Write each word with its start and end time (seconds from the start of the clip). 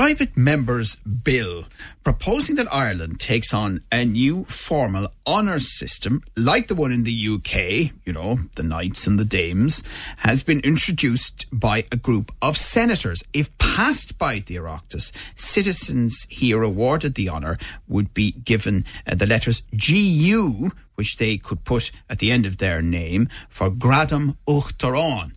private 0.00 0.34
member's 0.34 0.96
bill 0.96 1.64
proposing 2.04 2.56
that 2.56 2.72
Ireland 2.72 3.20
takes 3.20 3.52
on 3.52 3.82
a 3.92 4.02
new 4.02 4.44
formal 4.44 5.08
honours 5.26 5.78
system 5.78 6.22
like 6.38 6.68
the 6.68 6.74
one 6.74 6.90
in 6.90 7.04
the 7.04 7.12
UK, 7.12 7.92
you 8.06 8.14
know, 8.14 8.38
the 8.56 8.62
Knights 8.62 9.06
and 9.06 9.18
the 9.18 9.26
Dames, 9.26 9.82
has 10.16 10.42
been 10.42 10.60
introduced 10.60 11.44
by 11.52 11.84
a 11.92 11.98
group 11.98 12.32
of 12.40 12.56
senators. 12.56 13.22
If 13.34 13.56
passed 13.58 14.16
by 14.16 14.38
the 14.38 14.56
Oireachtas, 14.56 15.12
citizens 15.34 16.26
here 16.30 16.62
awarded 16.62 17.14
the 17.14 17.28
honour 17.28 17.58
would 17.86 18.14
be 18.14 18.30
given 18.32 18.86
uh, 19.06 19.16
the 19.16 19.26
letters 19.26 19.64
GU, 19.76 20.70
which 21.00 21.16
they 21.16 21.38
could 21.38 21.64
put 21.64 21.90
at 22.10 22.18
the 22.18 22.30
end 22.30 22.44
of 22.44 22.58
their 22.58 22.82
name 22.82 23.26
for 23.48 23.70
Gradam 23.70 24.36
Uachtaráin. 24.46 25.32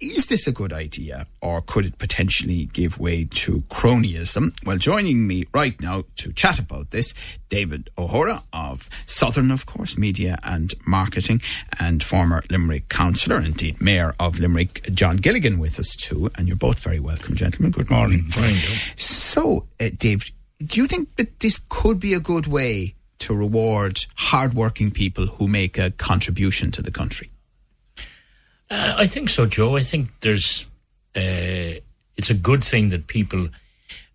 Is 0.00 0.26
this 0.26 0.48
a 0.48 0.52
good 0.52 0.72
idea 0.72 1.28
or 1.40 1.62
could 1.62 1.86
it 1.86 1.98
potentially 1.98 2.68
give 2.72 2.98
way 2.98 3.28
to 3.42 3.60
cronyism? 3.70 4.52
Well, 4.66 4.76
joining 4.76 5.28
me 5.28 5.46
right 5.54 5.80
now 5.80 6.02
to 6.16 6.32
chat 6.32 6.58
about 6.58 6.90
this, 6.90 7.14
David 7.48 7.90
O'Hora 7.96 8.42
of 8.52 8.90
Southern, 9.06 9.52
of 9.52 9.66
course, 9.66 9.96
Media 9.96 10.36
and 10.42 10.74
Marketing 10.84 11.40
and 11.78 12.02
former 12.02 12.42
Limerick 12.50 12.88
councillor, 12.88 13.40
indeed 13.40 13.80
Mayor 13.80 14.16
of 14.18 14.40
Limerick, 14.40 14.82
John 14.92 15.18
Gilligan 15.18 15.60
with 15.60 15.78
us 15.78 15.94
too. 15.94 16.28
And 16.36 16.48
you're 16.48 16.56
both 16.56 16.80
very 16.80 16.98
welcome, 16.98 17.36
gentlemen. 17.36 17.70
Good 17.70 17.88
morning. 17.88 18.28
Morning. 18.36 18.56
So, 18.96 19.66
uh, 19.80 19.90
Dave, 19.96 20.32
do 20.58 20.80
you 20.80 20.88
think 20.88 21.14
that 21.14 21.38
this 21.38 21.60
could 21.68 22.00
be 22.00 22.14
a 22.14 22.20
good 22.20 22.48
way 22.48 22.96
to 23.24 23.34
reward 23.34 24.04
hardworking 24.16 24.90
people 24.90 25.26
who 25.26 25.48
make 25.48 25.78
a 25.78 25.90
contribution 25.90 26.70
to 26.70 26.82
the 26.82 26.90
country? 26.90 27.30
Uh, 28.70 28.94
I 28.96 29.06
think 29.06 29.28
so, 29.28 29.46
Joe. 29.46 29.76
I 29.76 29.82
think 29.82 30.08
there's. 30.20 30.66
Uh, 31.16 31.80
it's 32.16 32.30
a 32.30 32.34
good 32.34 32.62
thing 32.62 32.90
that 32.90 33.06
people 33.06 33.48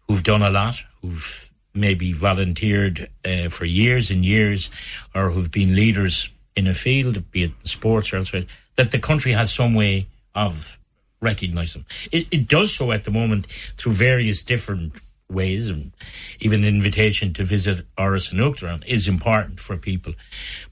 who've 0.08 0.24
done 0.24 0.42
a 0.42 0.50
lot, 0.50 0.84
who've 1.02 1.52
maybe 1.74 2.14
volunteered 2.14 3.10
uh, 3.26 3.50
for 3.50 3.66
years 3.66 4.10
and 4.12 4.26
years, 4.26 4.70
or 5.14 5.30
who've 5.32 5.52
been 5.52 5.76
leaders 5.76 6.32
in 6.56 6.68
a 6.68 6.74
field, 6.74 7.32
be 7.32 7.44
it 7.44 7.52
sports 7.64 8.12
or 8.12 8.18
elsewhere, 8.18 8.46
that 8.76 8.92
the 8.92 9.00
country 9.00 9.32
has 9.32 9.54
some 9.54 9.74
way 9.74 10.08
of 10.36 10.78
recognise 11.22 11.74
them. 11.74 11.86
It, 12.12 12.28
it 12.32 12.48
does 12.48 12.74
so 12.74 12.92
at 12.92 13.04
the 13.04 13.12
moment 13.12 13.48
through 13.78 13.94
various 13.94 14.42
different 14.42 14.94
ways, 15.30 15.70
and 15.70 15.92
even 16.40 16.64
an 16.64 16.76
invitation 16.76 17.34
to 17.34 17.44
visit 17.44 17.86
Áras 17.96 18.32
an 18.32 18.40
Uachtaráin 18.40 18.86
is 18.86 19.08
important 19.08 19.60
for 19.60 19.78
people. 19.78 20.14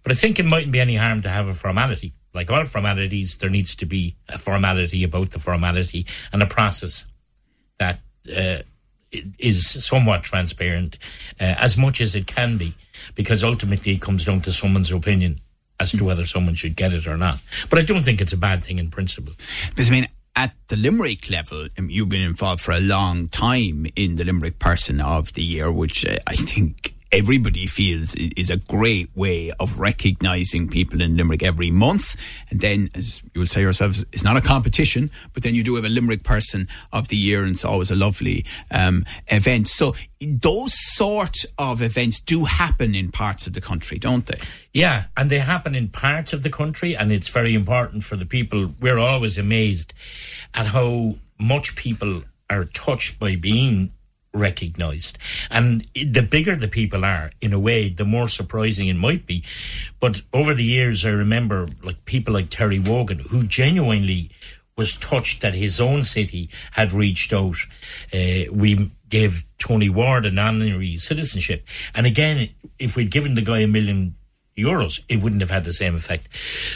But 0.03 0.11
I 0.11 0.15
think 0.15 0.39
it 0.39 0.45
mightn't 0.45 0.71
be 0.71 0.79
any 0.79 0.95
harm 0.95 1.21
to 1.21 1.29
have 1.29 1.47
a 1.47 1.53
formality. 1.53 2.13
Like 2.33 2.51
all 2.51 2.63
formalities, 2.63 3.37
there 3.37 3.49
needs 3.49 3.75
to 3.75 3.85
be 3.85 4.15
a 4.29 4.37
formality 4.37 5.03
about 5.03 5.31
the 5.31 5.39
formality 5.39 6.05
and 6.31 6.41
a 6.43 6.47
process 6.47 7.05
that 7.79 7.99
uh, 8.35 8.59
is 9.39 9.85
somewhat 9.85 10.23
transparent, 10.23 10.97
uh, 11.39 11.55
as 11.57 11.77
much 11.77 12.01
as 12.01 12.15
it 12.15 12.27
can 12.27 12.57
be, 12.57 12.75
because 13.15 13.43
ultimately 13.43 13.93
it 13.93 14.01
comes 14.01 14.25
down 14.25 14.41
to 14.41 14.51
someone's 14.51 14.91
opinion 14.91 15.39
as 15.79 15.91
to 15.91 16.03
whether 16.03 16.25
someone 16.25 16.55
should 16.55 16.75
get 16.75 16.93
it 16.93 17.07
or 17.07 17.17
not. 17.17 17.39
But 17.69 17.79
I 17.79 17.83
don't 17.83 18.03
think 18.03 18.19
it's 18.19 18.33
a 18.33 18.37
bad 18.37 18.63
thing 18.63 18.79
in 18.79 18.89
principle. 18.89 19.33
Because 19.69 19.89
I 19.89 19.93
mean, 19.93 20.07
at 20.37 20.53
the 20.67 20.77
Limerick 20.77 21.31
level, 21.31 21.67
um, 21.79 21.89
you've 21.89 22.09
been 22.09 22.21
involved 22.21 22.61
for 22.61 22.71
a 22.71 22.79
long 22.79 23.27
time 23.27 23.87
in 23.95 24.15
the 24.15 24.23
Limerick 24.23 24.59
Person 24.59 25.01
of 25.01 25.33
the 25.33 25.41
Year, 25.41 25.71
which 25.71 26.05
uh, 26.05 26.17
I 26.27 26.35
think 26.35 26.95
everybody 27.11 27.65
feels 27.65 28.15
is 28.15 28.49
a 28.49 28.57
great 28.57 29.09
way 29.15 29.51
of 29.59 29.79
recognising 29.79 30.67
people 30.67 31.01
in 31.01 31.17
Limerick 31.17 31.43
every 31.43 31.71
month. 31.71 32.15
And 32.49 32.59
then, 32.59 32.89
as 32.95 33.23
you 33.33 33.41
will 33.41 33.47
say 33.47 33.61
yourselves, 33.61 34.05
it's 34.11 34.23
not 34.23 34.37
a 34.37 34.41
competition, 34.41 35.11
but 35.33 35.43
then 35.43 35.55
you 35.55 35.63
do 35.63 35.75
have 35.75 35.85
a 35.85 35.89
Limerick 35.89 36.23
Person 36.23 36.67
of 36.91 37.07
the 37.07 37.15
Year, 37.15 37.43
and 37.43 37.51
it's 37.51 37.65
always 37.65 37.91
a 37.91 37.95
lovely 37.95 38.45
um, 38.71 39.05
event. 39.27 39.67
So 39.67 39.95
those 40.19 40.73
sort 40.73 41.45
of 41.57 41.81
events 41.81 42.19
do 42.19 42.45
happen 42.45 42.95
in 42.95 43.11
parts 43.11 43.47
of 43.47 43.53
the 43.53 43.61
country, 43.61 43.99
don't 43.99 44.25
they? 44.25 44.39
Yeah, 44.73 45.05
and 45.15 45.29
they 45.29 45.39
happen 45.39 45.75
in 45.75 45.89
parts 45.89 46.33
of 46.33 46.43
the 46.43 46.49
country, 46.49 46.95
and 46.95 47.11
it's 47.11 47.29
very 47.29 47.53
important 47.53 48.03
for 48.03 48.15
the 48.15 48.25
people. 48.25 48.73
We're 48.79 48.99
always 48.99 49.37
amazed 49.37 49.93
at 50.53 50.67
how 50.67 51.15
much 51.39 51.75
people 51.75 52.23
are 52.49 52.65
touched 52.65 53.19
by 53.19 53.35
being 53.35 53.91
recognized. 54.33 55.17
And 55.49 55.87
the 55.93 56.21
bigger 56.21 56.55
the 56.55 56.67
people 56.67 57.05
are, 57.05 57.31
in 57.41 57.53
a 57.53 57.59
way, 57.59 57.89
the 57.89 58.05
more 58.05 58.27
surprising 58.27 58.87
it 58.87 58.95
might 58.95 59.25
be. 59.25 59.43
But 59.99 60.21
over 60.33 60.53
the 60.53 60.63
years, 60.63 61.05
I 61.05 61.09
remember 61.09 61.67
like 61.83 62.05
people 62.05 62.33
like 62.33 62.49
Terry 62.49 62.79
Wogan, 62.79 63.19
who 63.19 63.43
genuinely 63.43 64.31
was 64.77 64.95
touched 64.95 65.41
that 65.41 65.55
his 65.55 65.81
own 65.81 66.03
city 66.03 66.49
had 66.71 66.93
reached 66.93 67.33
out. 67.33 67.57
Uh, 68.13 68.51
we 68.51 68.91
gave 69.09 69.43
Tony 69.57 69.89
Ward 69.89 70.25
an 70.25 70.37
honorary 70.37 70.97
citizenship. 70.97 71.65
And 71.95 72.05
again, 72.05 72.49
if 72.77 72.95
we'd 72.95 73.09
given 73.09 73.35
the 73.35 73.41
guy 73.41 73.59
a 73.59 73.67
million 73.67 74.15
euros, 74.55 74.99
it 75.09 75.21
wouldn't 75.21 75.41
have 75.41 75.49
had 75.49 75.63
the 75.63 75.73
same 75.73 75.95
effect. 75.95 76.29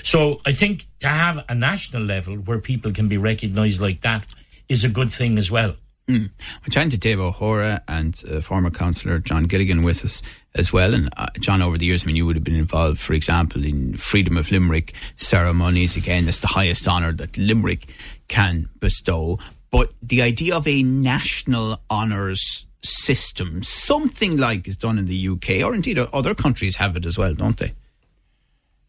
So 0.03 0.41
I 0.45 0.51
think 0.51 0.85
to 1.00 1.07
have 1.07 1.44
a 1.47 1.56
national 1.56 2.03
level 2.03 2.35
where 2.35 2.59
people 2.59 2.91
can 2.91 3.07
be 3.07 3.17
recognised 3.17 3.81
like 3.81 4.01
that 4.01 4.34
is 4.67 4.84
a 4.84 4.90
good 4.90 5.11
thing 5.11 5.38
as 5.38 5.51
well. 5.51 5.75
Mm. 6.11 6.29
We're 6.61 6.72
chatting 6.72 6.89
to 6.89 6.97
Dave 6.97 7.22
O'Hora 7.22 7.81
and 7.88 8.22
uh, 8.29 8.41
former 8.41 8.69
councillor 8.69 9.19
John 9.19 9.45
Gilligan 9.45 9.81
with 9.81 10.03
us 10.03 10.22
as 10.53 10.73
well. 10.73 10.94
And 10.94 11.09
uh, 11.16 11.27
John, 11.39 11.61
over 11.61 11.77
the 11.77 11.85
years, 11.85 12.03
I 12.03 12.07
mean, 12.07 12.17
you 12.17 12.25
would 12.25 12.35
have 12.35 12.44
been 12.44 12.55
involved, 12.55 12.99
for 12.99 13.13
example, 13.13 13.63
in 13.63 13.95
Freedom 13.95 14.38
of 14.38 14.51
Limerick 14.51 14.94
ceremonies. 15.16 15.95
Again, 15.95 16.25
that's 16.25 16.41
the 16.41 16.47
highest 16.47 16.85
honour 16.85 17.13
that 17.13 17.38
Limerick 17.38 17.95
can 18.27 18.67
bestow. 18.81 19.39
But 19.72 19.94
the 20.01 20.22
idea 20.22 20.53
of 20.57 20.67
a 20.67 20.83
national 20.83 21.79
honours 21.89 22.66
system, 22.83 23.63
something 23.63 24.35
like 24.35 24.67
is 24.67 24.75
done 24.75 24.97
in 24.97 25.05
the 25.05 25.29
UK, 25.29 25.63
or 25.63 25.73
indeed 25.73 25.97
other 25.97 26.35
countries 26.35 26.75
have 26.75 26.97
it 26.97 27.05
as 27.05 27.17
well, 27.17 27.33
don't 27.35 27.57
they? 27.57 27.73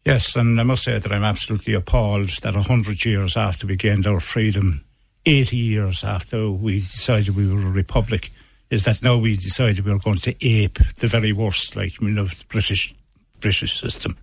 Yes, 0.05 0.35
and 0.35 0.59
I 0.59 0.63
must 0.63 0.83
say 0.83 0.99
that 0.99 1.11
I'm 1.13 1.23
absolutely 1.23 1.73
appalled 1.73 2.27
that 2.41 2.57
a 2.57 2.63
hundred 2.63 3.05
years 3.05 3.37
after 3.37 3.65
we 3.65 3.77
gained 3.77 4.05
our 4.05 4.19
freedom 4.19 4.83
80 5.25 5.55
years 5.55 6.03
after 6.03 6.49
we 6.49 6.79
decided 6.79 7.35
we 7.35 7.47
were 7.47 7.61
a 7.61 7.71
republic 7.71 8.31
is 8.69 8.85
that 8.85 9.03
now 9.03 9.17
we 9.17 9.35
decided 9.35 9.85
we 9.85 9.91
were 9.91 9.99
going 9.99 10.17
to 10.17 10.35
ape 10.45 10.79
the 10.95 11.07
very 11.07 11.31
worst, 11.31 11.75
like, 11.75 12.01
you 12.01 12.09
know, 12.09 12.25
the 12.25 12.45
British, 12.49 12.93
British 13.39 13.79
system. 13.79 14.17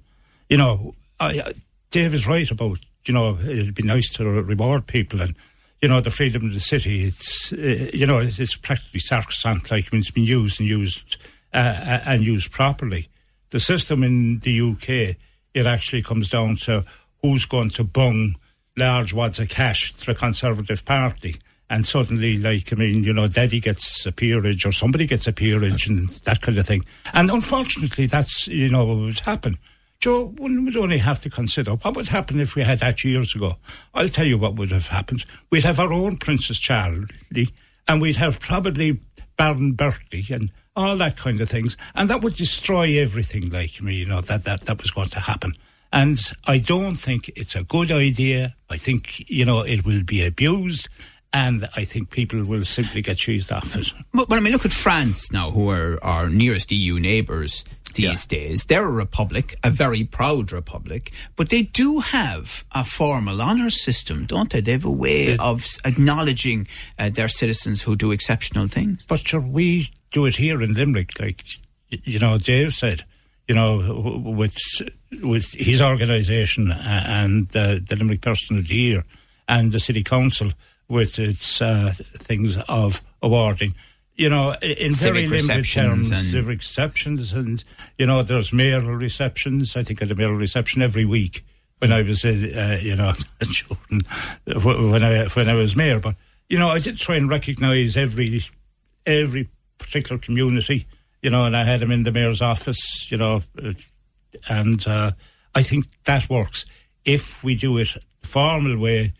You 0.48 0.56
know, 0.56 0.94
I, 1.20 1.52
Dave 1.90 2.14
is 2.14 2.26
right 2.26 2.50
about, 2.50 2.80
you 3.06 3.14
know, 3.14 3.38
it'd 3.38 3.74
be 3.74 3.84
nice 3.84 4.12
to 4.14 4.24
reward 4.24 4.86
people 4.86 5.20
and, 5.20 5.36
you 5.80 5.88
know, 5.88 6.00
the 6.00 6.10
freedom 6.10 6.46
of 6.46 6.52
the 6.52 6.60
city, 6.60 7.04
it's, 7.04 7.52
uh, 7.52 7.90
you 7.94 8.06
know, 8.06 8.18
it's, 8.18 8.38
it's, 8.38 8.56
practically 8.56 9.00
sacrosanct, 9.00 9.70
like, 9.70 9.90
when 9.90 10.00
it's 10.00 10.10
been 10.10 10.24
used 10.24 10.60
and 10.60 10.68
used, 10.68 11.16
uh, 11.54 11.56
uh, 11.56 12.00
and 12.06 12.24
used 12.24 12.50
properly. 12.50 13.08
The 13.50 13.60
system 13.60 14.02
in 14.02 14.40
the 14.40 14.60
UK, 14.60 15.16
it 15.54 15.66
actually 15.66 16.02
comes 16.02 16.28
down 16.28 16.56
to 16.56 16.84
who's 17.22 17.46
going 17.46 17.70
to 17.70 17.84
bung 17.84 18.34
large 18.76 19.12
wads 19.12 19.38
of 19.38 19.48
cash 19.48 19.92
to 19.92 20.06
the 20.06 20.14
Conservative 20.14 20.84
Party. 20.84 21.36
And 21.68 21.86
suddenly, 21.86 22.36
like, 22.36 22.72
I 22.72 22.76
mean, 22.76 23.04
you 23.04 23.12
know, 23.12 23.28
Daddy 23.28 23.60
gets 23.60 24.04
a 24.04 24.10
peerage 24.10 24.66
or 24.66 24.72
somebody 24.72 25.06
gets 25.06 25.28
a 25.28 25.32
peerage 25.32 25.88
and 25.88 26.08
that 26.24 26.40
kind 26.40 26.58
of 26.58 26.66
thing. 26.66 26.84
And 27.14 27.30
unfortunately, 27.30 28.06
that's, 28.06 28.48
you 28.48 28.68
know, 28.68 28.84
what 28.84 28.96
would 28.96 29.20
happen. 29.20 29.56
Joe, 30.00 30.32
one 30.38 30.64
would 30.64 30.76
only 30.76 30.98
have 30.98 31.20
to 31.20 31.30
consider 31.30 31.72
what 31.72 31.94
would 31.94 32.08
happen 32.08 32.40
if 32.40 32.56
we 32.56 32.62
had 32.62 32.78
that 32.78 33.04
years 33.04 33.34
ago. 33.34 33.56
I'll 33.94 34.08
tell 34.08 34.24
you 34.24 34.38
what 34.38 34.56
would 34.56 34.72
have 34.72 34.88
happened. 34.88 35.24
We'd 35.50 35.64
have 35.64 35.78
our 35.78 35.92
own 35.92 36.16
Princess 36.16 36.58
Charlie, 36.58 37.50
and 37.86 38.00
we'd 38.00 38.16
have 38.16 38.40
probably 38.40 38.98
Baron 39.36 39.74
Berkeley 39.74 40.24
and 40.30 40.50
all 40.74 40.96
that 40.96 41.16
kind 41.16 41.40
of 41.40 41.50
things. 41.50 41.76
And 41.94 42.08
that 42.08 42.22
would 42.22 42.34
destroy 42.34 42.98
everything, 42.98 43.50
like 43.50 43.82
me, 43.82 43.96
you 43.96 44.06
know, 44.06 44.22
that, 44.22 44.44
that, 44.44 44.62
that 44.62 44.80
was 44.80 44.90
going 44.90 45.08
to 45.10 45.20
happen. 45.20 45.52
And 45.92 46.18
I 46.46 46.58
don't 46.58 46.94
think 46.94 47.30
it's 47.36 47.56
a 47.56 47.64
good 47.64 47.90
idea. 47.90 48.54
I 48.68 48.76
think, 48.76 49.28
you 49.28 49.44
know, 49.44 49.60
it 49.62 49.84
will 49.84 50.04
be 50.04 50.24
abused. 50.24 50.88
And 51.32 51.68
I 51.76 51.84
think 51.84 52.10
people 52.10 52.42
will 52.44 52.64
simply 52.64 53.02
get 53.02 53.16
cheesed 53.16 53.54
off 53.54 53.76
it. 53.76 53.92
But, 54.12 54.28
but 54.28 54.38
I 54.38 54.40
mean, 54.40 54.52
look 54.52 54.66
at 54.66 54.72
France 54.72 55.30
now, 55.30 55.50
who 55.50 55.68
are 55.70 56.02
our 56.02 56.28
nearest 56.28 56.72
EU 56.72 56.98
neighbours 56.98 57.64
these 57.94 58.26
yeah. 58.30 58.38
days. 58.38 58.66
They're 58.66 58.86
a 58.86 58.90
republic, 58.90 59.56
a 59.62 59.70
very 59.70 60.04
proud 60.04 60.52
republic, 60.52 61.12
but 61.36 61.50
they 61.50 61.62
do 61.62 62.00
have 62.00 62.64
a 62.72 62.84
formal 62.84 63.40
honour 63.40 63.70
system, 63.70 64.26
don't 64.26 64.50
they? 64.50 64.60
They 64.60 64.72
have 64.72 64.84
a 64.84 64.90
way 64.90 65.36
of 65.38 65.66
acknowledging 65.84 66.68
uh, 66.98 67.10
their 67.10 67.28
citizens 67.28 67.82
who 67.82 67.96
do 67.96 68.12
exceptional 68.12 68.68
things. 68.68 69.06
But 69.06 69.20
sure, 69.20 69.40
we 69.40 69.88
do 70.10 70.26
it 70.26 70.36
here 70.36 70.62
in 70.62 70.74
Limerick, 70.74 71.18
like, 71.20 71.44
you 71.90 72.18
know, 72.18 72.38
Dave 72.38 72.74
said 72.74 73.04
you 73.50 73.56
know, 73.56 74.22
with 74.24 74.56
with 75.24 75.50
his 75.54 75.82
organisation 75.82 76.70
and 76.70 77.48
the, 77.48 77.84
the 77.84 77.96
Limerick 77.96 78.20
Person 78.20 78.58
of 78.58 78.68
the 78.68 78.76
Year 78.76 79.04
and 79.48 79.72
the 79.72 79.80
City 79.80 80.04
Council 80.04 80.52
with 80.88 81.18
its 81.18 81.60
uh, 81.60 81.92
things 81.96 82.56
of 82.68 83.00
awarding. 83.20 83.74
you 84.14 84.28
know, 84.28 84.54
in 84.62 84.92
Civic 84.92 85.28
very 85.28 85.42
limited 85.42 85.64
terms, 85.64 86.12
and- 86.12 86.24
civic 86.24 86.58
receptions, 86.58 87.32
and 87.32 87.64
you 87.98 88.06
know, 88.06 88.22
there's 88.22 88.52
mayoral 88.52 88.94
receptions. 88.94 89.76
I 89.76 89.82
think 89.82 90.00
at 90.00 90.12
a 90.12 90.14
mayoral 90.14 90.36
reception 90.36 90.80
every 90.80 91.04
week 91.04 91.44
when 91.80 91.92
I 91.92 92.02
was, 92.02 92.24
uh, 92.24 92.28
uh, 92.28 92.78
you 92.80 92.94
know, 92.94 93.14
children, 93.50 94.02
when 94.46 95.02
I 95.02 95.26
when 95.34 95.48
I 95.48 95.54
was 95.54 95.74
mayor. 95.74 95.98
But 95.98 96.14
you 96.48 96.58
know, 96.60 96.68
I 96.68 96.78
did 96.78 96.98
try 96.98 97.16
and 97.16 97.28
recognise 97.28 97.96
every 97.96 98.42
every 99.06 99.48
particular 99.78 100.20
community, 100.20 100.86
you 101.22 101.30
know, 101.30 101.44
and 101.44 101.56
I 101.56 101.64
had 101.64 101.82
him 101.82 101.90
in 101.90 102.04
the 102.04 102.12
mayor's 102.12 102.42
office, 102.42 103.10
you 103.10 103.18
know, 103.18 103.42
uh, 103.62 103.72
and 104.48 104.86
uh, 104.86 105.12
I 105.54 105.62
think 105.62 105.86
that 106.04 106.28
works 106.30 106.66
if 107.04 107.42
we 107.42 107.54
do 107.56 107.78
it 107.78 107.96
the 108.20 108.26
formal 108.26 108.78
way, 108.78 109.12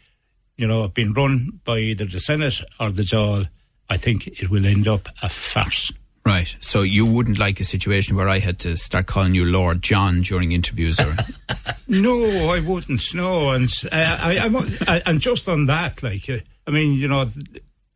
you 0.56 0.66
know, 0.66 0.88
being 0.88 1.12
run 1.12 1.60
by 1.64 1.78
either 1.78 2.04
the 2.04 2.20
Senate 2.20 2.60
or 2.78 2.90
the 2.90 3.02
Dáil. 3.02 3.48
I 3.88 3.96
think 3.96 4.28
it 4.28 4.50
will 4.50 4.66
end 4.66 4.86
up 4.86 5.08
a 5.20 5.28
farce. 5.28 5.90
Right. 6.24 6.54
So 6.60 6.82
you 6.82 7.06
wouldn't 7.06 7.38
like 7.38 7.58
a 7.60 7.64
situation 7.64 8.14
where 8.14 8.28
I 8.28 8.38
had 8.38 8.58
to 8.60 8.76
start 8.76 9.06
calling 9.06 9.34
you 9.34 9.44
Lord 9.44 9.82
John 9.82 10.20
during 10.20 10.52
interviews, 10.52 11.00
or 11.00 11.16
No, 11.88 12.52
I 12.52 12.60
wouldn't. 12.60 13.02
No, 13.14 13.50
and 13.50 13.68
uh, 13.90 14.18
I, 14.20 14.38
I, 14.38 14.94
I, 14.94 15.02
and 15.06 15.20
just 15.20 15.48
on 15.48 15.66
that, 15.66 16.02
like, 16.02 16.28
uh, 16.28 16.38
I 16.66 16.70
mean, 16.70 16.92
you 16.92 17.08
know, 17.08 17.26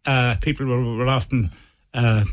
uh, 0.06 0.36
people 0.40 0.66
were, 0.66 0.96
were 0.96 1.08
often 1.08 1.50
uh, 1.92 2.24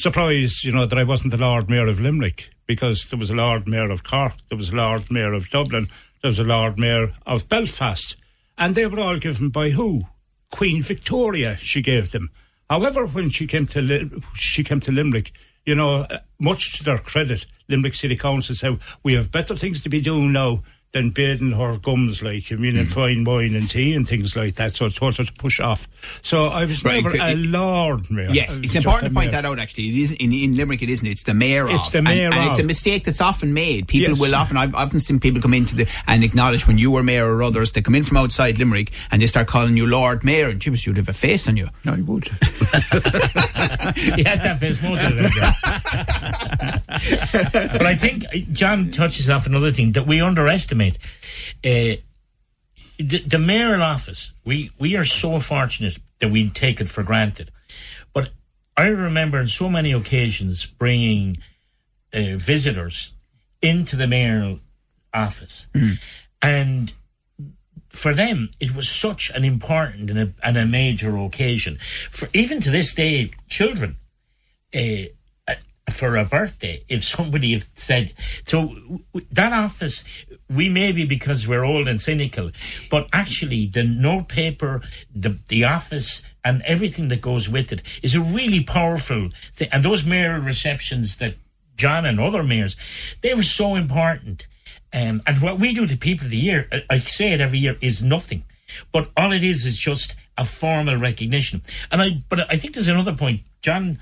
surprised, 0.00 0.64
you 0.64 0.72
know, 0.72 0.86
that 0.86 0.98
I 0.98 1.04
wasn't 1.04 1.32
the 1.32 1.36
Lord 1.36 1.68
Mayor 1.68 1.86
of 1.86 2.00
Limerick 2.00 2.50
because 2.66 3.10
there 3.10 3.18
was 3.18 3.28
a 3.28 3.34
Lord 3.34 3.68
Mayor 3.68 3.90
of 3.90 4.02
Cork, 4.02 4.32
there 4.48 4.56
was 4.56 4.72
a 4.72 4.76
Lord 4.76 5.10
Mayor 5.10 5.34
of 5.34 5.50
Dublin, 5.50 5.88
there 6.22 6.30
was 6.30 6.38
a 6.38 6.44
Lord 6.44 6.78
Mayor 6.78 7.12
of 7.26 7.48
Belfast, 7.50 8.16
and 8.56 8.74
they 8.74 8.86
were 8.86 9.00
all 9.00 9.18
given 9.18 9.50
by 9.50 9.70
who? 9.70 10.02
Queen 10.50 10.82
Victoria. 10.82 11.56
She 11.58 11.82
gave 11.82 12.12
them. 12.12 12.30
However, 12.68 13.04
when 13.04 13.28
she 13.28 13.46
came 13.46 13.66
to 13.66 13.82
Li- 13.82 14.10
she 14.34 14.64
came 14.64 14.80
to 14.80 14.92
Limerick, 14.92 15.32
you 15.66 15.74
know, 15.74 16.02
uh, 16.02 16.18
much 16.40 16.78
to 16.78 16.84
their 16.84 16.98
credit, 16.98 17.44
Limerick 17.68 17.94
City 17.94 18.16
Council 18.16 18.54
said 18.54 18.78
we 19.02 19.14
have 19.14 19.30
better 19.30 19.54
things 19.54 19.82
to 19.82 19.88
be 19.90 20.00
doing 20.00 20.32
now 20.32 20.62
than 20.92 21.10
bathing 21.10 21.52
her 21.52 21.78
gums, 21.78 22.20
like 22.22 22.50
I 22.50 22.56
mean, 22.56 22.76
and 22.76 22.88
hmm. 22.88 22.92
fine 22.92 23.24
wine 23.24 23.54
and 23.54 23.70
tea 23.70 23.94
and 23.94 24.06
things 24.06 24.34
like 24.34 24.54
that. 24.54 24.74
So 24.74 24.86
it's 24.86 24.96
told 24.98 25.16
her 25.18 25.24
to 25.24 25.32
push 25.34 25.60
off. 25.60 25.86
So 26.22 26.48
I 26.48 26.64
was 26.64 26.84
Right, 26.84 27.02
never 27.02 27.16
c- 27.16 27.20
a 27.22 27.36
lord 27.36 28.10
mayor. 28.10 28.30
Yes, 28.30 28.58
it's 28.58 28.74
important 28.74 29.10
to 29.10 29.14
point 29.14 29.30
mayor. 29.32 29.42
that 29.42 29.48
out. 29.48 29.60
Actually, 29.60 29.90
it 29.90 29.98
is 29.98 30.12
in, 30.14 30.32
in 30.32 30.56
Limerick. 30.56 30.82
It 30.82 30.88
isn't. 30.90 31.06
It's 31.06 31.22
the 31.22 31.34
mayor. 31.34 31.68
It's 31.68 31.86
of. 31.86 31.92
the 31.92 31.98
And- 31.98 32.08
mayor 32.08 32.30
and, 32.32 32.50
it's 32.50 32.58
a 32.58 32.64
mistake 32.64 33.04
that's 33.04 33.20
often 33.20 33.54
made. 33.54 33.86
People 33.86 34.10
Yes. 34.10 34.20
will 34.20 34.34
often. 34.34 34.56
I've 34.56 34.74
often 34.74 34.98
seen 34.98 35.20
people 35.20 35.40
come 35.40 35.54
into 35.54 35.76
the 35.76 35.86
and 36.08 36.24
acknowledge 36.24 36.66
when 36.66 36.76
you 36.78 36.90
were 36.90 37.02
mayor 37.04 37.32
or 37.32 37.42
others. 37.42 37.70
They 37.72 37.82
come 37.82 37.94
in 37.94 38.02
from 38.02 38.16
outside 38.16 38.58
Limerick 38.58 38.90
and 39.12 39.22
they 39.22 39.26
start 39.26 39.46
calling 39.46 39.76
you 39.76 39.86
Lord 39.86 40.24
Mayor, 40.24 40.48
and 40.48 40.60
Jimmy, 40.60 40.78
you'd 40.84 40.96
have 40.96 41.08
a 41.08 41.12
face 41.12 41.46
on 41.48 41.56
you. 41.56 41.68
No, 41.84 41.94
you 41.94 42.04
would. 42.04 42.24
he 43.94 44.22
has 44.24 44.42
that 44.42 44.58
face 44.58 44.82
most 44.82 45.04
of 45.04 45.16
the 45.16 45.28
time. 45.28 46.48
but 47.52 47.82
I 47.82 47.94
think 47.94 48.24
uh, 48.26 48.38
John 48.52 48.90
touches 48.90 49.28
off 49.28 49.46
another 49.46 49.72
thing 49.72 49.92
that 49.92 50.06
we 50.06 50.20
underestimate. 50.20 50.96
Uh, 51.64 51.96
the, 52.98 53.22
the 53.26 53.38
mayoral 53.38 53.82
office, 53.82 54.32
we, 54.44 54.70
we 54.78 54.96
are 54.96 55.04
so 55.04 55.38
fortunate 55.38 55.98
that 56.18 56.30
we 56.30 56.50
take 56.50 56.80
it 56.80 56.88
for 56.88 57.02
granted. 57.02 57.50
But 58.12 58.30
I 58.76 58.86
remember 58.86 59.38
on 59.38 59.48
so 59.48 59.68
many 59.68 59.92
occasions 59.92 60.66
bringing 60.66 61.38
uh, 62.12 62.36
visitors 62.36 63.12
into 63.62 63.96
the 63.96 64.06
mayoral 64.06 64.60
office. 65.12 65.66
And 66.42 66.92
for 67.88 68.14
them, 68.14 68.50
it 68.60 68.74
was 68.74 68.88
such 68.88 69.30
an 69.30 69.44
important 69.44 70.10
and 70.10 70.18
a, 70.18 70.32
and 70.42 70.56
a 70.56 70.64
major 70.64 71.16
occasion. 71.16 71.78
For 72.10 72.28
even 72.32 72.60
to 72.60 72.70
this 72.70 72.94
day, 72.94 73.30
children, 73.48 73.96
uh, 74.74 75.10
for 75.90 76.16
a 76.16 76.24
birthday, 76.24 76.82
if 76.88 77.04
somebody 77.04 77.52
had 77.52 77.64
said, 77.76 78.12
so 78.44 78.74
that 79.32 79.52
office, 79.52 80.04
we 80.48 80.68
may 80.68 80.92
be 80.92 81.04
because 81.04 81.46
we're 81.46 81.64
old 81.64 81.88
and 81.88 82.00
cynical, 82.00 82.50
but 82.90 83.08
actually 83.12 83.66
the 83.66 83.84
notepaper, 83.84 84.82
the 85.14 85.38
the 85.48 85.64
office, 85.64 86.22
and 86.44 86.62
everything 86.62 87.08
that 87.08 87.20
goes 87.20 87.48
with 87.48 87.72
it 87.72 87.82
is 88.02 88.14
a 88.14 88.20
really 88.20 88.62
powerful 88.62 89.30
thing. 89.52 89.68
And 89.72 89.82
those 89.82 90.04
mayoral 90.04 90.42
receptions 90.42 91.18
that 91.18 91.34
John 91.76 92.04
and 92.04 92.20
other 92.20 92.42
mayors, 92.42 92.76
they 93.20 93.34
were 93.34 93.42
so 93.42 93.74
important. 93.74 94.46
Um, 94.92 95.22
and 95.26 95.40
what 95.40 95.58
we 95.58 95.72
do 95.72 95.86
to 95.86 95.96
people 95.96 96.26
of 96.26 96.30
the 96.30 96.36
year, 96.36 96.68
I 96.90 96.98
say 96.98 97.32
it 97.32 97.40
every 97.40 97.58
year, 97.58 97.76
is 97.80 98.02
nothing. 98.02 98.44
But 98.92 99.10
all 99.16 99.32
it 99.32 99.42
is 99.42 99.66
is 99.66 99.78
just 99.78 100.14
a 100.38 100.44
formal 100.44 100.96
recognition. 100.96 101.62
And 101.90 102.02
I, 102.02 102.22
but 102.28 102.50
I 102.52 102.56
think 102.56 102.74
there's 102.74 102.88
another 102.88 103.14
point. 103.14 103.42
John 103.62 103.98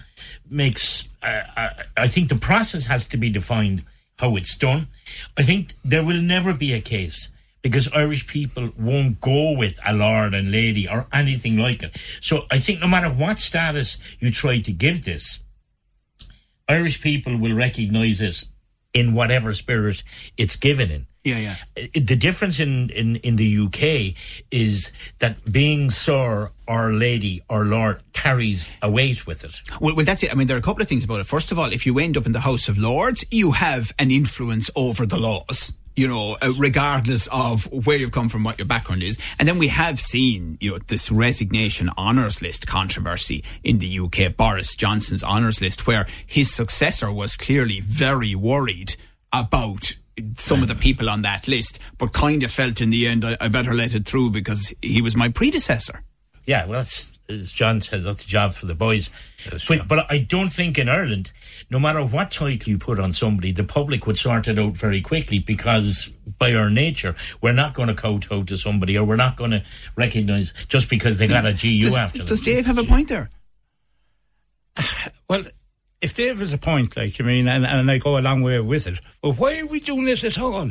makes. 0.48 1.08
Uh, 1.22 1.42
I, 1.56 1.70
I 1.96 2.06
think 2.06 2.28
the 2.28 2.36
process 2.36 2.86
has 2.86 3.06
to 3.06 3.16
be 3.16 3.28
defined 3.28 3.84
how 4.19 4.36
it's 4.36 4.56
done. 4.56 4.88
I 5.36 5.42
think 5.42 5.75
there 5.84 6.04
will 6.04 6.20
never 6.20 6.52
be 6.52 6.72
a 6.72 6.80
case 6.80 7.32
because 7.62 7.92
Irish 7.92 8.26
people 8.26 8.70
won't 8.78 9.20
go 9.20 9.56
with 9.56 9.78
a 9.84 9.92
lord 9.92 10.34
and 10.34 10.50
lady 10.50 10.88
or 10.88 11.06
anything 11.12 11.58
like 11.58 11.82
it. 11.82 11.96
So 12.20 12.46
I 12.50 12.58
think 12.58 12.80
no 12.80 12.88
matter 12.88 13.10
what 13.10 13.38
status 13.38 13.98
you 14.20 14.30
try 14.30 14.60
to 14.60 14.72
give 14.72 15.04
this, 15.04 15.40
Irish 16.69 17.02
people 17.02 17.36
will 17.36 17.54
recognise 17.54 18.20
it 18.20 18.44
in 18.94 19.14
whatever 19.14 19.52
spirit 19.52 20.02
it's 20.36 20.56
given 20.56 20.90
in. 20.90 21.06
Yeah, 21.25 21.38
yeah. 21.38 21.56
Uh, 21.76 21.87
The 21.94 22.17
difference 22.17 22.61
in, 22.61 22.91
in, 22.91 23.17
in 23.17 23.37
the 23.37 23.59
UK 23.67 24.15
is 24.50 24.93
that 25.19 25.50
being 25.53 25.91
Sir 25.91 26.50
or 26.67 26.93
Lady 26.93 27.43
or 27.49 27.65
Lord 27.65 28.00
carries 28.12 28.70
a 28.81 28.91
weight 28.91 29.26
with 29.26 29.44
it. 29.44 29.61
Well, 29.81 29.94
well, 29.97 30.05
that's 30.05 30.23
it. 30.23 30.31
I 30.31 30.35
mean, 30.35 30.47
there 30.47 30.56
are 30.56 30.61
a 30.61 30.62
couple 30.62 30.82
of 30.82 30.88
things 30.88 31.05
about 31.05 31.20
it. 31.20 31.26
First 31.26 31.53
of 31.53 31.59
all, 31.59 31.73
if 31.73 31.85
you 31.87 31.99
end 31.99 32.17
up 32.17 32.26
in 32.26 32.32
the 32.32 32.41
House 32.41 32.69
of 32.69 32.79
Lords, 32.79 33.25
you 33.31 33.53
have 33.53 33.93
an 33.99 34.11
influence 34.11 34.70
over 34.76 35.06
the 35.06 35.19
laws. 35.19 35.76
You 35.97 36.06
know, 36.06 36.37
uh, 36.41 36.53
regardless 36.56 37.26
of 37.32 37.64
where 37.73 37.97
you've 37.97 38.12
come 38.12 38.29
from, 38.29 38.44
what 38.44 38.56
your 38.56 38.69
background 38.69 39.03
is, 39.03 39.19
and 39.41 39.49
then 39.49 39.59
we 39.59 39.67
have 39.67 39.99
seen, 39.99 40.56
you 40.61 40.71
know, 40.71 40.79
this 40.87 41.11
resignation 41.11 41.91
honours 41.99 42.41
list 42.41 42.69
controversy 42.69 43.43
in 43.64 43.79
the 43.79 43.99
UK. 43.99 44.37
Boris 44.37 44.76
Johnson's 44.76 45.25
honours 45.25 45.61
list, 45.61 45.88
where 45.88 46.06
his 46.25 46.55
successor 46.55 47.11
was 47.12 47.37
clearly 47.37 47.81
very 47.81 48.37
worried 48.37 48.94
about 49.32 49.94
some 50.37 50.62
of 50.62 50.69
the 50.69 50.75
people 50.75 51.09
on 51.11 51.23
that 51.23 51.49
list, 51.49 51.79
but 51.99 52.12
kind 52.12 52.43
of 52.43 52.50
felt 52.50 52.81
in 52.81 52.91
the 52.91 53.06
end, 53.06 53.25
I, 53.25 53.37
I 53.41 53.49
better 53.49 53.75
let 53.75 53.94
it 53.94 54.06
through 54.06 54.31
because 54.31 54.73
he 54.82 55.03
was 55.03 55.17
my 55.17 55.29
predecessor. 55.29 56.03
Yeah, 56.44 56.65
well, 56.65 56.79
that's 56.79 57.19
as 57.29 57.53
John 57.53 57.81
says, 57.81 58.05
that's 58.05 58.25
a 58.25 58.29
job 58.29 58.55
for 58.55 58.67
the 58.67 58.75
boys. 58.75 59.11
But, 59.69 59.87
but 59.87 60.11
I 60.11 60.19
don't 60.19 60.49
think 60.49 60.79
in 60.79 60.88
Ireland, 60.88 61.31
no 61.70 61.79
matter 61.79 62.03
what 62.03 62.31
title 62.31 62.70
you 62.70 62.79
put 62.79 62.99
on 62.99 63.12
somebody, 63.12 63.53
the 63.53 63.65
public 63.65 64.07
would 64.07 64.19
sort 64.19 64.49
it 64.49 64.59
out 64.59 64.76
very 64.76 65.00
quickly 65.00 65.38
because 65.38 66.12
by 66.38 66.54
our 66.54 66.71
nature, 66.71 67.14
we're 67.42 67.52
not 67.52 67.75
going 67.75 67.88
to 67.88 67.95
kowtow 67.95 68.45
to 68.45 68.57
somebody 68.57 68.97
or 68.97 69.04
we're 69.04 69.16
not 69.16 69.37
going 69.37 69.50
to 69.50 69.62
recognise 69.97 70.54
just 70.69 70.88
because 70.88 71.19
they 71.19 71.26
got 71.26 71.47
a 71.47 71.52
GU 71.52 71.83
Does, 71.83 71.97
after 71.99 72.25
does 72.25 72.42
them. 72.42 72.54
Dave 72.54 72.66
have 72.66 72.78
a 72.78 72.85
point 72.85 73.09
there? 73.09 73.28
Well, 75.28 75.45
if 76.00 76.14
Dave 76.14 76.38
has 76.38 76.52
a 76.52 76.59
point, 76.59 76.97
like, 76.97 77.19
you 77.19 77.25
mean, 77.25 77.49
and, 77.49 77.67
and 77.67 77.90
I 77.90 77.99
go 77.99 78.19
a 78.19 78.21
long 78.21 78.43
way 78.43 78.61
with 78.61 78.87
it, 78.87 79.00
but 79.21 79.33
why 79.33 79.59
are 79.59 79.67
we 79.67 79.81
doing 79.81 80.05
this 80.05 80.25
at 80.25 80.38
all? 80.38 80.71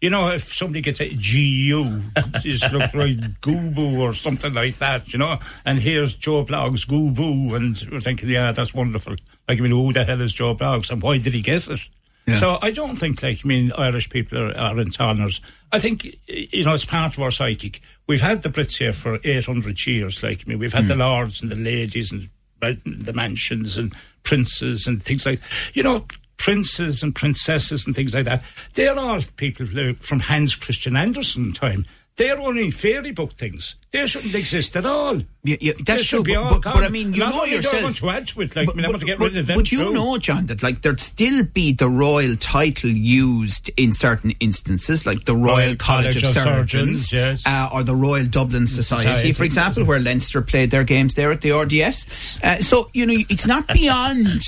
You 0.00 0.10
know, 0.10 0.30
if 0.30 0.42
somebody 0.42 0.80
gets 0.80 1.00
a 1.00 1.08
GU, 1.08 2.02
just 2.40 2.72
look 2.72 2.92
like 2.92 3.40
Gooboo 3.40 4.00
or 4.00 4.12
something 4.12 4.52
like 4.52 4.76
that, 4.76 5.12
you 5.12 5.18
know, 5.18 5.36
and 5.64 5.78
here's 5.78 6.16
Joe 6.16 6.44
Bloggs 6.44 6.86
Gooboo, 6.88 7.54
and 7.54 7.92
we're 7.92 8.00
thinking, 8.00 8.28
yeah, 8.28 8.50
that's 8.52 8.74
wonderful. 8.74 9.14
Like, 9.46 9.58
I 9.58 9.60
mean, 9.60 9.70
who 9.70 9.92
the 9.92 10.04
hell 10.04 10.20
is 10.20 10.32
Joe 10.32 10.54
Bloggs 10.54 10.90
and 10.90 11.02
why 11.02 11.18
did 11.18 11.34
he 11.34 11.42
get 11.42 11.68
it? 11.68 11.80
Yeah. 12.26 12.34
So 12.34 12.58
I 12.62 12.70
don't 12.70 12.96
think, 12.96 13.22
like, 13.22 13.40
I 13.44 13.48
mean, 13.48 13.72
Irish 13.76 14.08
people 14.08 14.38
are, 14.38 14.56
are 14.56 14.78
in 14.78 14.90
honours. 14.98 15.40
I 15.70 15.78
think, 15.78 16.16
you 16.28 16.64
know, 16.64 16.74
it's 16.74 16.84
part 16.84 17.14
of 17.16 17.22
our 17.22 17.32
psychic. 17.32 17.80
We've 18.06 18.20
had 18.20 18.42
the 18.42 18.48
Brits 18.48 18.78
here 18.78 18.92
for 18.92 19.18
800 19.22 19.86
years, 19.86 20.22
like, 20.22 20.44
I 20.46 20.48
mean, 20.48 20.58
we've 20.58 20.72
had 20.72 20.82
hmm. 20.82 20.88
the 20.88 20.96
lords 20.96 21.42
and 21.42 21.50
the 21.50 21.56
ladies 21.56 22.12
and 22.12 22.28
uh, 22.62 22.74
the 22.84 23.12
mansions 23.12 23.76
and 23.76 23.94
princes 24.22 24.86
and 24.86 25.02
things 25.02 25.26
like 25.26 25.40
you 25.74 25.82
know 25.82 26.06
princes 26.38 27.02
and 27.02 27.14
princesses 27.14 27.86
and 27.86 27.94
things 27.94 28.14
like 28.14 28.24
that. 28.24 28.42
They're 28.74 28.98
all 28.98 29.20
people 29.36 29.66
from 29.94 30.20
Hans 30.20 30.54
Christian 30.54 30.96
Andersen 30.96 31.52
time 31.52 31.84
they're 32.16 32.38
only 32.38 32.70
fairy 32.70 33.10
book 33.12 33.32
things 33.32 33.76
they 33.90 34.06
shouldn't 34.06 34.34
exist 34.34 34.74
at 34.76 34.86
all 34.86 35.16
Yeah, 35.44 35.56
yeah, 35.60 35.72
They 35.76 35.82
that's 35.84 36.02
should 36.04 36.16
true. 36.18 36.22
be 36.24 36.34
But, 36.34 36.42
all 36.44 36.50
but, 36.50 36.62
gone. 36.62 36.74
but 36.74 36.84
I 36.84 36.88
mean, 36.88 37.12
you 37.12 37.18
Not 37.20 37.30
know 37.34 37.40
only 37.40 37.50
do 37.50 37.56
I 37.56 37.58
yourself. 37.58 37.82
want 37.82 37.96
to 37.96 38.10
add 38.10 38.28
to 38.28 38.40
it, 38.40 38.56
like, 38.56 38.68
I 38.70 38.72
mean, 38.74 38.84
I 38.86 38.88
want 38.88 39.00
to 39.00 39.06
get 39.06 39.18
rid 39.18 39.36
of 39.36 39.46
them 39.46 39.58
But 39.58 39.70
you 39.72 39.78
too. 39.84 39.92
know, 39.92 40.16
John, 40.18 40.46
that 40.46 40.62
like 40.62 40.80
there'd 40.82 41.00
still 41.00 41.44
be 41.44 41.72
the 41.74 41.88
royal 41.90 42.36
title 42.36 42.88
used 42.90 43.70
in 43.76 43.92
certain 43.92 44.30
instances, 44.40 45.04
like 45.04 45.24
the 45.24 45.34
Royal, 45.36 45.56
Royal 45.56 45.76
College, 45.76 46.16
of 46.16 46.24
Surgeons, 46.24 47.08
Surgeons, 47.08 47.12
yes. 47.12 47.46
uh, 47.46 47.68
or 47.74 47.82
the 47.82 47.94
Royal 47.94 48.24
Dublin 48.26 48.66
Society, 48.66 49.08
Society, 49.10 49.32
for 49.32 49.44
example, 49.44 49.84
where 49.84 50.00
Leinster 50.00 50.40
played 50.40 50.70
their 50.70 50.84
games 50.84 51.12
there 51.14 51.30
at 51.32 51.40
the 51.42 51.50
RDS. 51.52 52.38
Uh, 52.42 52.56
so 52.58 52.88
you 52.94 53.04
know, 53.04 53.14
it's 53.28 53.46
not 53.46 53.66
beyond. 53.74 54.42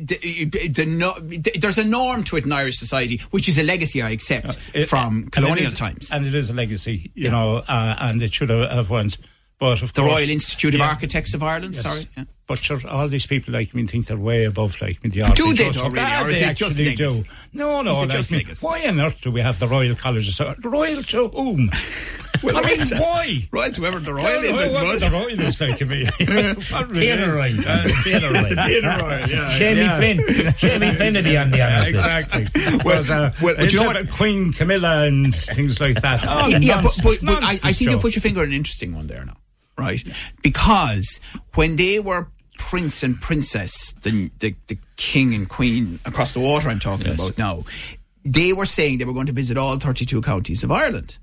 The, 0.00 0.68
the, 0.68 0.84
no, 0.86 1.12
there's 1.58 1.78
a 1.78 1.84
norm 1.84 2.24
to 2.24 2.36
it 2.36 2.44
in 2.44 2.52
Irish 2.52 2.78
society, 2.78 3.20
which 3.30 3.48
is 3.48 3.58
a 3.58 3.62
legacy 3.62 4.02
I 4.02 4.10
accept 4.10 4.58
It- 4.74 4.88
from 4.88 5.06
Uh, 5.06 5.20
and 5.22 5.32
colonial 5.32 5.68
is- 5.68 5.74
times. 5.74 6.10
and 6.12 6.26
it 6.26 6.34
is 6.34 6.50
a 6.50 6.54
legacy 6.54 7.10
you 7.14 7.30
know 7.30 7.58
uh, 7.68 7.96
and 8.00 8.22
it 8.22 8.32
should 8.34 8.50
have, 8.50 8.70
have 8.70 8.90
went 8.90 9.18
but 9.58 9.82
of 9.82 9.92
the 9.94 10.02
course 10.02 10.12
Royal 10.20 10.30
Institute 10.30 10.74
of 10.74 10.80
yeah. 10.80 10.88
Architects 10.88 11.32
of 11.34 11.42
Ireland. 11.42 11.74
Yes. 11.74 11.82
Sorry, 11.82 12.04
yeah. 12.16 12.24
But 12.48 12.58
sure, 12.58 12.78
all 12.88 13.08
these 13.08 13.26
people 13.26 13.52
like 13.54 13.74
me 13.74 13.84
think 13.86 14.06
they're 14.06 14.16
way 14.16 14.44
above 14.44 14.80
like 14.80 15.02
me. 15.02 15.10
The 15.10 15.32
do 15.34 15.52
they 15.52 15.64
average. 15.64 15.76
though, 15.76 15.88
really, 15.88 16.00
or 16.26 16.30
is 16.30 16.40
they 16.40 16.46
it 16.50 16.54
just 16.56 16.78
actually 16.78 16.94
niggas? 16.94 17.24
do. 17.24 17.58
No, 17.58 17.82
no, 17.82 17.90
Is 17.90 17.98
it 17.98 18.00
like 18.02 18.10
just 18.10 18.30
me, 18.32 18.44
niggas? 18.44 18.62
Why 18.62 18.86
on 18.86 19.00
earth 19.00 19.20
do 19.20 19.32
we 19.32 19.40
have 19.40 19.58
the 19.58 19.66
Royal 19.66 19.96
Colleges? 19.96 20.40
Uh, 20.40 20.54
Royal 20.62 21.02
to 21.02 21.28
whom? 21.28 21.70
Well, 22.42 22.54
I 22.58 22.60
mean, 22.66 22.78
right. 22.80 22.90
why? 23.00 23.48
Right, 23.50 23.74
whoever 23.74 23.98
the 23.98 24.12
royal 24.12 24.26
is, 24.44 24.76
I 24.76 24.82
what 24.82 24.98
suppose. 24.98 25.00
The 25.00 25.10
Royal 25.10 25.40
is 25.40 25.58
like 25.58 25.80
me. 25.80 26.04
What 26.70 26.88
really? 26.90 27.00
Theatre 27.06 27.32
Royal. 27.34 27.56
Theatre 28.04 28.30
Royal. 28.30 28.56
Theatre 28.62 28.96
Royal, 29.00 29.30
yeah. 29.30 29.50
Jamie 29.58 29.80
Yeah. 29.80 29.96
Flynn. 29.96 30.52
Jamie 30.58 30.94
Flynn 30.94 31.14
will 31.14 31.22
be 31.22 31.36
on 31.38 31.50
the 31.50 31.62
honours 31.62 31.94
list. 31.94 32.06
Exactly. 32.06 32.78
Well, 32.84 33.02
But, 33.04 33.10
uh, 33.10 33.30
well, 33.40 33.66
you 33.66 33.78
know 33.80 33.86
what- 33.86 34.10
Queen 34.10 34.52
Camilla 34.52 35.06
and 35.06 35.34
things 35.34 35.80
like 35.80 35.98
that. 36.02 36.24
Oh, 36.28 36.48
yeah, 36.48 36.58
yeah, 36.60 36.82
but, 36.82 36.94
but, 37.02 37.18
but 37.24 37.42
I, 37.42 37.52
I 37.64 37.72
think 37.72 37.90
you 37.90 37.96
put 37.98 38.14
your 38.14 38.20
finger 38.20 38.40
on 38.42 38.48
an 38.48 38.52
interesting 38.52 38.94
one 38.94 39.06
there 39.06 39.24
now, 39.24 39.38
right? 39.78 40.04
Because 40.42 41.20
when 41.54 41.76
they 41.76 42.00
were 42.00 42.28
prince 42.58 43.02
and 43.02 43.20
princess, 43.20 43.92
the, 44.02 44.30
the, 44.40 44.54
the 44.66 44.78
king 44.96 45.34
and 45.34 45.48
queen 45.48 45.98
across 46.04 46.32
the 46.32 46.40
water 46.40 46.68
I'm 46.68 46.78
talking 46.78 47.12
about 47.12 47.38
now, 47.38 47.64
they 48.24 48.52
were 48.52 48.66
saying 48.66 48.98
they 48.98 49.04
were 49.04 49.12
going 49.12 49.26
to 49.26 49.32
visit 49.32 49.56
all 49.56 49.78
32 49.78 50.20
counties 50.22 50.64
of 50.64 50.70
Ireland. 50.70 51.18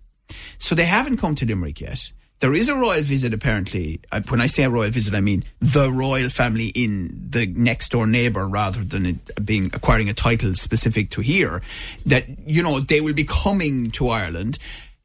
So 0.57 0.75
they 0.75 0.85
haven't 0.85 1.17
come 1.17 1.35
to 1.35 1.45
Limerick 1.45 1.81
yet. 1.81 2.11
There 2.39 2.53
is 2.53 2.67
a 2.67 2.75
royal 2.75 3.03
visit, 3.03 3.33
apparently. 3.33 4.01
When 4.27 4.41
I 4.41 4.47
say 4.47 4.63
a 4.63 4.69
royal 4.69 4.91
visit, 4.91 5.13
I 5.13 5.21
mean 5.21 5.45
the 5.61 5.89
royal 5.89 6.27
family 6.27 6.73
in 6.75 7.29
the 7.29 7.45
next 7.45 7.91
door 7.93 8.05
neighbour, 8.05 8.47
rather 8.49 8.83
than 8.83 9.05
it 9.05 9.45
being 9.45 9.67
acquiring 9.67 10.09
a 10.09 10.13
title 10.13 10.53
specific 10.55 11.09
to 11.11 11.21
here. 11.21 11.61
That 12.05 12.25
you 12.45 12.61
know 12.61 12.81
they 12.81 12.99
will 12.99 13.13
be 13.13 13.23
coming 13.23 13.91
to 13.91 14.09
Ireland. 14.09 14.59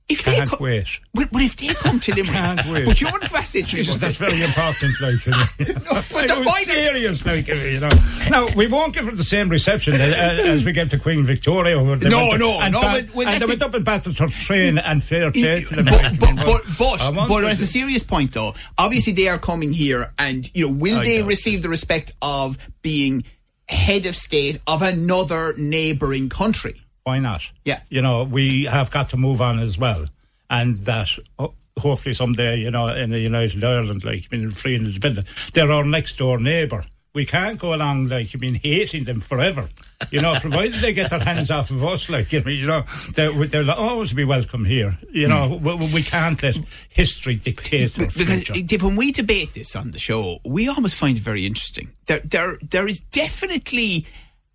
If 0.09 0.23
they 0.23 0.37
Can't 0.37 0.49
co- 0.49 0.65
wait. 0.65 1.01
But, 1.13 1.29
but 1.31 1.43
if 1.43 1.57
they 1.57 1.67
come 1.69 2.01
to 2.01 2.15
Limerick, 2.15 2.33
Can't 2.33 2.67
wait. 2.67 2.87
but 2.87 2.99
you 2.99 3.09
wouldn't 3.13 3.31
fascinate 3.31 3.75
me 3.75 3.83
that's 3.83 4.17
very 4.17 4.43
important, 4.43 4.99
like, 5.03 5.27
you 5.27 5.75
know. 5.75 6.03
but 6.11 6.31
I 6.31 6.35
the 6.35 6.43
was 6.47 6.65
serious, 6.65 7.27
like, 7.27 7.47
you 7.49 7.81
know. 7.81 7.89
Now, 8.31 8.47
we 8.57 8.69
won't 8.69 8.95
give 8.95 9.05
her 9.05 9.11
the 9.15 9.23
same 9.23 9.51
reception 9.51 9.95
as, 9.95 10.13
uh, 10.15 10.51
as 10.51 10.65
we 10.65 10.73
gave 10.73 10.89
to 10.91 10.99
Queen 10.99 11.25
Victoria. 11.25 11.77
No, 11.77 12.37
no, 12.37 12.59
and 12.63 12.73
no, 12.73 12.81
ba- 12.81 13.03
but- 13.07 13.15
well, 13.15 13.29
and 13.29 13.43
they 13.43 13.47
went 13.47 13.61
up 13.63 13.75
and 13.75 13.85
battled 13.85 14.17
her 14.19 14.29
train 14.29 14.79
and 14.79 15.03
fair 15.03 15.31
play 15.31 15.61
to 15.61 15.75
them. 15.75 15.85
But, 15.85 16.19
but, 16.19 16.37
but, 16.37 16.63
but, 16.79 17.29
but 17.29 17.45
a 17.45 17.57
serious 17.57 18.03
point 18.03 18.33
though, 18.33 18.55
obviously 18.79 19.13
they 19.13 19.29
are 19.29 19.39
coming 19.39 19.75
here 19.75 20.07
and, 20.19 20.49
you 20.55 20.69
know, 20.69 20.73
will 20.75 21.01
I 21.01 21.05
they 21.05 21.23
receive 21.23 21.63
the 21.63 21.69
respect 21.69 22.13
of 22.23 22.57
being 22.81 23.25
head 23.69 24.07
of 24.07 24.17
state 24.17 24.59
of 24.67 24.81
another 24.81 25.53
neighbouring 25.59 26.31
country? 26.31 26.81
Why 27.09 27.21
not? 27.21 27.51
Yeah. 27.65 27.81
You 27.89 28.03
know, 28.03 28.25
we 28.25 28.65
have 28.65 28.91
got 28.91 29.09
to 29.11 29.17
move 29.17 29.41
on 29.41 29.61
as 29.61 29.79
well. 29.79 30.05
And 30.51 30.79
that 30.81 31.09
ho- 31.39 31.55
hopefully 31.79 32.13
someday, 32.13 32.59
you 32.59 32.71
know, 32.71 32.89
in 32.89 33.09
the 33.09 33.19
United 33.19 33.65
Ireland, 33.65 34.05
like, 34.05 34.29
being 34.29 34.51
free 34.51 34.75
and 34.75 34.87
independent, 34.87 35.27
they're 35.55 35.73
our 35.73 35.85
next 35.85 36.19
door 36.19 36.39
neighbour. 36.39 36.85
We 37.15 37.25
can't 37.25 37.59
go 37.59 37.73
along, 37.73 38.09
like, 38.09 38.35
you 38.35 38.41
mean, 38.41 38.61
hating 38.63 39.05
them 39.05 39.21
forever. 39.21 39.67
You 40.11 40.21
know, 40.21 40.35
provided 40.41 40.83
they 40.83 40.93
get 40.93 41.09
their 41.09 41.21
hands 41.21 41.51
off 41.51 41.71
of 41.71 41.83
us, 41.83 42.11
like, 42.11 42.31
you 42.31 42.45
know, 42.45 42.51
you 42.51 42.67
know 42.67 42.83
they, 43.15 43.29
they'll 43.47 43.71
always 43.71 44.13
oh, 44.13 44.17
be 44.17 44.27
welcome 44.27 44.67
here. 44.67 44.99
You 45.11 45.29
know, 45.29 45.57
hmm. 45.57 45.65
we, 45.65 45.95
we 45.95 46.03
can't 46.03 46.43
let 46.43 46.59
history 46.91 47.37
dictate 47.37 47.97
Because 47.97 48.21
future. 48.21 48.85
when 48.85 48.97
we 48.97 49.13
debate 49.13 49.55
this 49.55 49.75
on 49.75 49.93
the 49.93 49.99
show, 49.99 50.41
we 50.45 50.69
almost 50.69 50.97
find 50.97 51.17
it 51.17 51.23
very 51.23 51.47
interesting. 51.47 51.89
There, 52.05 52.21
there, 52.21 52.59
there 52.61 52.87
is 52.87 53.01
definitely 53.01 54.05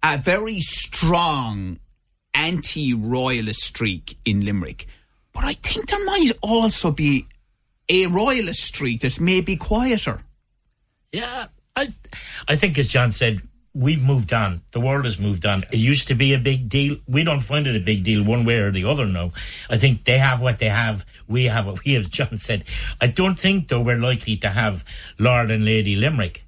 a 0.04 0.20
very 0.20 0.60
strong 0.60 1.80
anti-royalist 2.34 3.62
streak 3.62 4.18
in 4.26 4.46
Limerick, 4.46 4.88
but 5.34 5.44
I 5.44 5.54
think 5.54 5.90
there 5.90 6.04
might 6.06 6.32
also 6.42 6.92
be 6.92 7.28
a 7.90 8.08
royalist 8.08 8.64
streak 8.64 9.02
that's 9.02 9.20
maybe 9.20 9.56
quieter. 9.56 10.22
Yeah, 11.12 11.48
I, 11.76 11.94
I 12.48 12.56
think 12.56 12.78
as 12.78 12.88
John 12.88 13.12
said, 13.12 13.42
we've 13.74 14.04
moved 14.04 14.34
on. 14.34 14.62
The 14.72 14.80
world 14.80 15.06
has 15.06 15.20
moved 15.20 15.46
on. 15.46 15.64
It 15.72 15.78
used 15.78 16.08
to 16.10 16.16
be 16.16 16.34
a 16.34 16.40
big 16.40 16.70
deal. 16.70 16.98
We 17.08 17.24
don't 17.24 17.40
find 17.40 17.68
it 17.68 17.76
a 17.76 17.80
big 17.80 18.04
deal 18.04 18.24
one 18.24 18.46
way 18.46 18.58
or 18.58 18.72
the 18.72 18.86
other 18.86 19.06
now. 19.06 19.32
I 19.70 19.78
think 19.78 20.04
they 20.06 20.20
have 20.20 20.42
what 20.42 20.60
they 20.60 20.70
have. 20.70 21.06
We 21.28 21.46
have 21.46 21.68
what 21.68 21.84
we 21.84 21.94
have. 21.94 22.10
John 22.12 22.38
said. 22.38 22.64
I 23.02 23.08
don't 23.08 23.38
think 23.38 23.68
though 23.68 23.82
we're 23.82 23.98
likely 23.98 24.38
to 24.38 24.50
have 24.50 24.86
Lord 25.20 25.52
and 25.52 25.66
Lady 25.66 25.96
Limerick. 25.96 26.46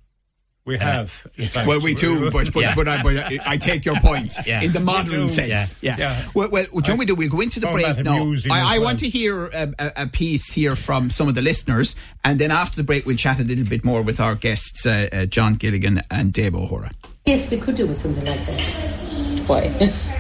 We 0.65 0.77
have. 0.77 1.27
in 1.37 1.47
fact. 1.47 1.67
Well, 1.67 1.79
we 1.81 1.93
do, 1.93 2.31
but 2.33 2.51
but, 2.53 2.61
Yeah. 2.61 2.75
but, 2.75 2.87
I, 2.87 3.03
but 3.03 3.17
I, 3.17 3.39
I 3.45 3.57
take 3.57 3.85
your 3.85 3.95
point 3.97 4.33
Yeah. 4.45 4.61
in 4.61 4.71
the 4.73 4.79
modern 4.79 5.27
sense. 5.27 5.75
Yeah. 5.81 5.95
Yeah. 5.97 6.29
Well, 6.33 6.49
well, 6.51 6.65
well, 6.71 6.81
John, 6.81 6.97
we 6.97 7.05
do. 7.05 7.15
We'll 7.15 7.29
go 7.29 7.41
into 7.41 7.59
the 7.59 7.67
break 7.67 7.97
now. 8.03 8.31
I, 8.51 8.75
I 8.75 8.77
well. 8.77 8.85
want 8.87 8.99
to 8.99 9.09
hear 9.09 9.45
a, 9.47 9.73
a, 9.79 9.91
a 10.03 10.07
piece 10.07 10.51
here 10.51 10.75
from 10.75 11.09
some 11.09 11.27
of 11.27 11.35
the 11.35 11.41
listeners, 11.41 11.95
and 12.23 12.39
then 12.39 12.51
after 12.51 12.75
the 12.77 12.83
break, 12.83 13.05
we'll 13.05 13.15
chat 13.17 13.39
a 13.39 13.43
little 13.43 13.65
bit 13.65 13.85
more 13.85 14.01
with 14.01 14.19
our 14.19 14.35
guests, 14.35 14.85
uh, 14.85 15.07
uh, 15.13 15.25
John 15.25 15.55
Gilligan 15.55 16.01
and 16.09 16.33
Dave 16.33 16.55
O'Hora. 16.55 16.91
Yes, 17.25 17.49
we 17.51 17.57
could 17.57 17.75
do 17.75 17.85
with 17.87 17.97
something 17.97 18.25
like 18.25 18.39
that. 18.45 19.43
Why? 19.47 19.93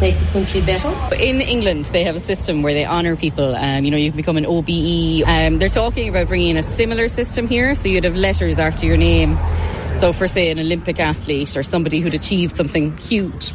Make 0.00 0.18
the 0.18 0.26
country 0.32 0.60
better. 0.60 0.88
In 1.18 1.40
England, 1.40 1.86
they 1.86 2.04
have 2.04 2.16
a 2.16 2.20
system 2.20 2.62
where 2.62 2.74
they 2.74 2.84
honour 2.84 3.16
people. 3.16 3.54
Um, 3.54 3.84
you 3.84 3.90
know, 3.90 3.96
you 3.96 4.10
can 4.10 4.16
become 4.16 4.36
an 4.36 4.44
OBE. 4.44 5.22
Um, 5.26 5.58
they're 5.58 5.68
talking 5.68 6.08
about 6.08 6.28
bringing 6.28 6.50
in 6.50 6.56
a 6.56 6.62
similar 6.62 7.08
system 7.08 7.46
here, 7.46 7.74
so 7.74 7.88
you'd 7.88 8.04
have 8.04 8.16
letters 8.16 8.58
after 8.58 8.86
your 8.86 8.96
name. 8.96 9.38
So, 9.94 10.12
for 10.12 10.26
say, 10.26 10.50
an 10.50 10.58
Olympic 10.58 10.98
athlete 10.98 11.56
or 11.56 11.62
somebody 11.62 12.00
who'd 12.00 12.14
achieved 12.14 12.56
something 12.56 12.96
huge. 12.96 13.52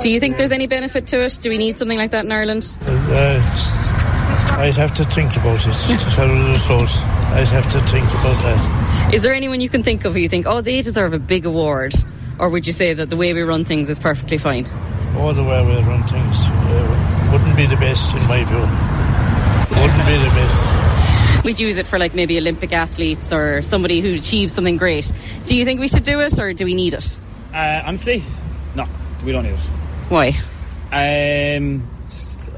Do 0.00 0.10
you 0.10 0.18
think 0.18 0.38
there's 0.38 0.52
any 0.52 0.66
benefit 0.66 1.08
to 1.08 1.22
it? 1.22 1.38
Do 1.42 1.50
we 1.50 1.58
need 1.58 1.78
something 1.78 1.98
like 1.98 2.12
that 2.12 2.24
in 2.24 2.32
Ireland? 2.32 2.74
Uh, 2.86 3.38
I'd 4.58 4.76
have 4.76 4.94
to 4.94 5.04
think 5.04 5.36
about 5.36 5.66
it 5.66 5.72
to 5.72 6.10
tell 6.10 6.28
you 6.28 6.52
the 6.52 6.64
truth. 6.66 6.96
I'd 7.32 7.48
have 7.48 7.68
to 7.72 7.80
think 7.80 8.08
about 8.10 8.40
that. 8.42 9.12
Is 9.12 9.22
there 9.22 9.34
anyone 9.34 9.60
you 9.60 9.68
can 9.68 9.82
think 9.82 10.04
of 10.04 10.14
who 10.14 10.20
you 10.20 10.28
think, 10.28 10.46
oh, 10.46 10.60
they 10.60 10.82
deserve 10.82 11.12
a 11.12 11.18
big 11.18 11.44
award? 11.44 11.92
Or 12.38 12.48
would 12.48 12.66
you 12.66 12.72
say 12.72 12.94
that 12.94 13.10
the 13.10 13.16
way 13.16 13.32
we 13.32 13.42
run 13.42 13.64
things 13.64 13.90
is 13.90 13.98
perfectly 14.00 14.38
fine? 14.38 14.66
All 15.16 15.32
the 15.32 15.42
way 15.42 15.64
we 15.64 15.82
run 15.82 16.02
things 16.04 16.36
uh, 16.46 17.30
wouldn't 17.32 17.56
be 17.56 17.66
the 17.66 17.76
best 17.76 18.14
in 18.14 18.26
my 18.26 18.44
view. 18.44 18.58
Wouldn't 19.80 20.06
be 20.06 20.16
the 20.16 20.32
best. 20.34 21.44
We'd 21.44 21.60
use 21.60 21.76
it 21.76 21.86
for 21.86 21.98
like 21.98 22.14
maybe 22.14 22.38
Olympic 22.38 22.72
athletes 22.72 23.32
or 23.32 23.62
somebody 23.62 24.00
who 24.00 24.14
achieved 24.14 24.52
something 24.52 24.76
great. 24.76 25.10
Do 25.46 25.56
you 25.56 25.64
think 25.64 25.80
we 25.80 25.88
should 25.88 26.04
do 26.04 26.20
it 26.20 26.38
or 26.38 26.52
do 26.52 26.64
we 26.64 26.74
need 26.74 26.94
it? 26.94 27.18
Uh, 27.52 27.82
honestly, 27.84 28.22
no, 28.74 28.86
we 29.24 29.32
don't 29.32 29.44
need 29.44 29.54
it. 29.54 29.60
Why? 30.08 30.28
Um, 30.92 31.88
just, 32.08 32.50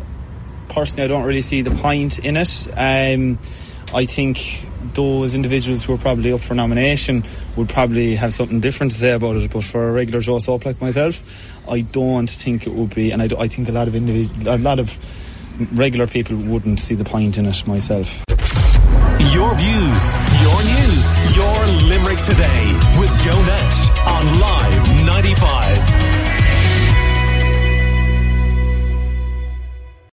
personally, 0.69 1.05
I 1.05 1.09
don't 1.09 1.25
really 1.25 1.43
see 1.43 1.63
the 1.63 1.71
point 1.71 2.19
in 2.19 2.37
it. 2.37 2.69
Um, 2.77 3.39
I 3.95 4.07
think 4.07 4.67
those 4.95 5.37
individuals 5.37 5.85
who 5.85 5.95
are 5.95 5.99
probably 5.99 6.33
up 6.33 6.41
for 6.41 6.55
nomination 6.55 7.23
would 7.57 7.69
probably 7.69 8.17
have 8.17 8.35
something 8.35 8.59
different 8.61 8.91
to 8.93 8.99
say 8.99 9.13
about 9.13 9.37
it. 9.37 9.53
But 9.53 9.63
for 9.63 9.89
a 9.89 9.93
regular 9.93 10.21
Joe 10.21 10.41
Soap 10.41 10.67
like 10.67 10.81
myself, 10.81 11.23
I 11.69 11.83
don't 11.83 12.29
think 12.29 12.67
it 12.67 12.73
would 12.75 12.95
be, 12.95 13.13
and 13.13 13.23
I, 13.23 13.29
I 13.39 13.47
think 13.49 13.69
a 13.69 13.73
lot 13.73 13.87
of 13.87 13.95
individ- 13.95 14.47
a 14.47 14.59
lot 14.59 14.81
of 14.81 14.99
regular 15.79 16.09
people 16.09 16.37
wouldn't 16.37 16.81
see 16.81 16.97
the 16.97 17.05
point 17.05 17.39
in 17.39 17.47
it 17.47 17.67
myself. 17.69 18.23
Your 19.33 19.55
views, 19.55 20.05
your 20.43 20.61
news, 20.63 21.37
your 21.37 21.57
Limerick 21.89 22.19
today 22.23 22.65
with 22.99 23.11
Joe 23.23 23.41
Nash 23.47 23.91
on 24.07 24.41
Live 24.41 25.07
95. 25.07 26.14